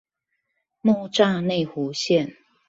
[0.81, 2.35] 木柵內湖線